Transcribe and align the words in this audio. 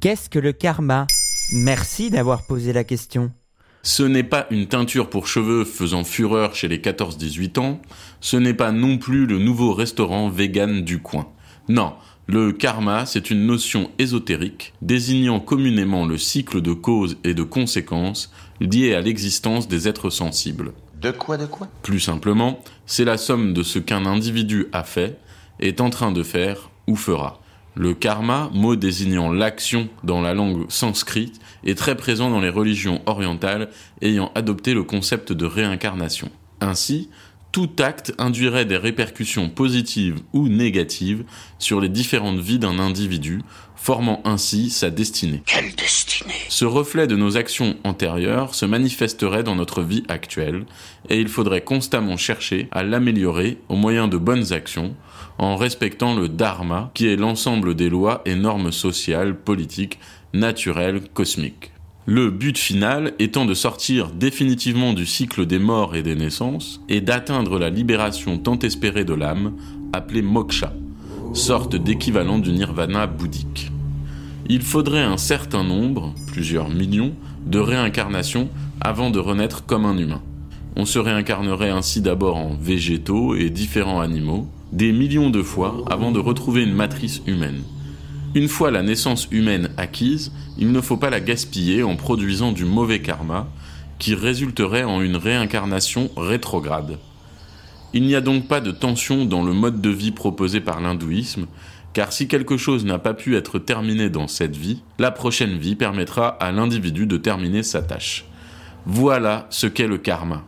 Qu'est-ce 0.00 0.30
que 0.30 0.38
le 0.38 0.52
karma? 0.52 1.06
Merci 1.52 2.08
d'avoir 2.08 2.46
posé 2.46 2.72
la 2.72 2.84
question. 2.84 3.32
Ce 3.82 4.02
n'est 4.02 4.22
pas 4.22 4.46
une 4.50 4.66
teinture 4.66 5.10
pour 5.10 5.26
cheveux 5.26 5.66
faisant 5.66 6.04
fureur 6.04 6.54
chez 6.54 6.68
les 6.68 6.78
14-18 6.78 7.58
ans, 7.60 7.82
ce 8.22 8.38
n'est 8.38 8.54
pas 8.54 8.72
non 8.72 8.96
plus 8.96 9.26
le 9.26 9.38
nouveau 9.38 9.74
restaurant 9.74 10.30
vegan 10.30 10.84
du 10.84 11.02
coin. 11.02 11.28
Non, 11.68 11.92
le 12.26 12.50
karma, 12.52 13.04
c'est 13.04 13.30
une 13.30 13.44
notion 13.44 13.90
ésotérique 13.98 14.72
désignant 14.80 15.38
communément 15.38 16.06
le 16.06 16.16
cycle 16.16 16.62
de 16.62 16.72
causes 16.72 17.18
et 17.22 17.34
de 17.34 17.42
conséquences 17.42 18.32
liées 18.58 18.94
à 18.94 19.02
l'existence 19.02 19.68
des 19.68 19.86
êtres 19.86 20.08
sensibles. 20.08 20.72
De 20.98 21.10
quoi, 21.10 21.36
de 21.36 21.44
quoi? 21.44 21.68
Plus 21.82 22.00
simplement, 22.00 22.60
c'est 22.86 23.04
la 23.04 23.18
somme 23.18 23.52
de 23.52 23.62
ce 23.62 23.78
qu'un 23.78 24.06
individu 24.06 24.68
a 24.72 24.82
fait, 24.82 25.18
est 25.58 25.82
en 25.82 25.90
train 25.90 26.10
de 26.10 26.22
faire 26.22 26.70
ou 26.86 26.96
fera. 26.96 27.42
Le 27.74 27.94
karma, 27.94 28.50
mot 28.52 28.76
désignant 28.76 29.30
l'action 29.30 29.88
dans 30.02 30.20
la 30.20 30.34
langue 30.34 30.66
sanscrite, 30.68 31.40
est 31.64 31.78
très 31.78 31.96
présent 31.96 32.30
dans 32.30 32.40
les 32.40 32.48
religions 32.48 33.00
orientales 33.06 33.70
ayant 34.02 34.32
adopté 34.34 34.74
le 34.74 34.82
concept 34.82 35.32
de 35.32 35.46
réincarnation. 35.46 36.30
Ainsi, 36.60 37.08
tout 37.52 37.70
acte 37.78 38.12
induirait 38.18 38.64
des 38.64 38.76
répercussions 38.76 39.48
positives 39.48 40.20
ou 40.32 40.48
négatives 40.48 41.24
sur 41.58 41.80
les 41.80 41.88
différentes 41.88 42.38
vies 42.38 42.58
d'un 42.58 42.78
individu, 42.78 43.42
formant 43.76 44.20
ainsi 44.24 44.70
sa 44.70 44.90
destinée. 44.90 45.42
Quelle 45.46 45.74
destinée? 45.74 46.34
Ce 46.48 46.64
reflet 46.64 47.06
de 47.06 47.16
nos 47.16 47.36
actions 47.36 47.76
antérieures 47.82 48.54
se 48.54 48.66
manifesterait 48.66 49.42
dans 49.42 49.56
notre 49.56 49.82
vie 49.82 50.04
actuelle, 50.08 50.66
et 51.08 51.18
il 51.18 51.28
faudrait 51.28 51.64
constamment 51.64 52.16
chercher 52.16 52.68
à 52.72 52.82
l'améliorer 52.82 53.58
au 53.68 53.76
moyen 53.76 54.06
de 54.06 54.18
bonnes 54.18 54.52
actions, 54.52 54.94
en 55.38 55.56
respectant 55.56 56.14
le 56.14 56.28
dharma, 56.28 56.90
qui 56.94 57.08
est 57.08 57.16
l'ensemble 57.16 57.74
des 57.74 57.88
lois 57.88 58.20
et 58.26 58.34
normes 58.34 58.72
sociales, 58.72 59.34
politiques, 59.34 59.98
naturelles, 60.34 61.08
cosmiques. 61.14 61.72
Le 62.06 62.30
but 62.30 62.56
final 62.56 63.12
étant 63.18 63.44
de 63.44 63.52
sortir 63.52 64.10
définitivement 64.10 64.94
du 64.94 65.04
cycle 65.04 65.44
des 65.44 65.58
morts 65.58 65.94
et 65.94 66.02
des 66.02 66.14
naissances 66.14 66.80
et 66.88 67.02
d'atteindre 67.02 67.58
la 67.58 67.68
libération 67.68 68.38
tant 68.38 68.58
espérée 68.58 69.04
de 69.04 69.12
l'âme, 69.12 69.52
appelée 69.92 70.22
moksha, 70.22 70.72
sorte 71.34 71.76
d'équivalent 71.76 72.38
du 72.38 72.52
nirvana 72.52 73.06
bouddhique. 73.06 73.70
Il 74.48 74.62
faudrait 74.62 75.02
un 75.02 75.18
certain 75.18 75.62
nombre, 75.62 76.14
plusieurs 76.26 76.70
millions, 76.70 77.12
de 77.46 77.58
réincarnations 77.58 78.48
avant 78.80 79.10
de 79.10 79.18
renaître 79.18 79.66
comme 79.66 79.84
un 79.84 79.98
humain. 79.98 80.22
On 80.76 80.86
se 80.86 80.98
réincarnerait 80.98 81.70
ainsi 81.70 82.00
d'abord 82.00 82.38
en 82.38 82.54
végétaux 82.54 83.34
et 83.34 83.50
différents 83.50 84.00
animaux, 84.00 84.48
des 84.72 84.92
millions 84.92 85.30
de 85.30 85.42
fois 85.42 85.84
avant 85.90 86.12
de 86.12 86.18
retrouver 86.18 86.62
une 86.62 86.72
matrice 86.72 87.20
humaine. 87.26 87.62
Une 88.34 88.46
fois 88.46 88.70
la 88.70 88.82
naissance 88.82 89.26
humaine 89.32 89.70
acquise, 89.76 90.30
il 90.56 90.70
ne 90.70 90.80
faut 90.80 90.96
pas 90.96 91.10
la 91.10 91.20
gaspiller 91.20 91.82
en 91.82 91.96
produisant 91.96 92.52
du 92.52 92.64
mauvais 92.64 93.00
karma 93.00 93.48
qui 93.98 94.14
résulterait 94.14 94.84
en 94.84 95.00
une 95.02 95.16
réincarnation 95.16 96.10
rétrograde. 96.16 96.98
Il 97.92 98.04
n'y 98.04 98.14
a 98.14 98.20
donc 98.20 98.46
pas 98.46 98.60
de 98.60 98.70
tension 98.70 99.24
dans 99.24 99.42
le 99.42 99.52
mode 99.52 99.80
de 99.80 99.90
vie 99.90 100.12
proposé 100.12 100.60
par 100.60 100.80
l'hindouisme, 100.80 101.46
car 101.92 102.12
si 102.12 102.28
quelque 102.28 102.56
chose 102.56 102.84
n'a 102.84 103.00
pas 103.00 103.14
pu 103.14 103.36
être 103.36 103.58
terminé 103.58 104.10
dans 104.10 104.28
cette 104.28 104.56
vie, 104.56 104.82
la 105.00 105.10
prochaine 105.10 105.58
vie 105.58 105.74
permettra 105.74 106.28
à 106.28 106.52
l'individu 106.52 107.06
de 107.06 107.16
terminer 107.16 107.64
sa 107.64 107.82
tâche. 107.82 108.26
Voilà 108.86 109.48
ce 109.50 109.66
qu'est 109.66 109.88
le 109.88 109.98
karma. 109.98 110.44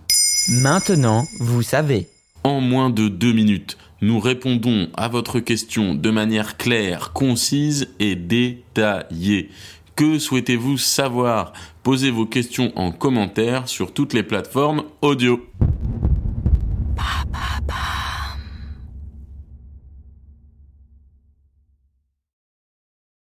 Maintenant, 0.49 1.25
vous 1.41 1.63
savez. 1.63 2.12
En 2.45 2.61
moins 2.61 2.91
de 2.91 3.09
deux 3.09 3.33
minutes, 3.33 3.79
nous 4.01 4.19
répondons 4.19 4.89
à 4.95 5.07
votre 5.07 5.39
question 5.39 5.95
de 5.95 6.11
manière 6.11 6.57
claire, 6.57 7.13
concise 7.13 7.89
et 8.01 8.17
détaillée. 8.17 9.49
Que 9.95 10.19
souhaitez-vous 10.19 10.77
savoir? 10.77 11.53
Posez 11.85 12.11
vos 12.11 12.27
questions 12.27 12.73
en 12.75 12.91
commentaire 12.91 13.69
sur 13.69 13.95
toutes 13.95 14.13
les 14.13 14.25
plateformes 14.25 14.83
audio. 15.03 15.41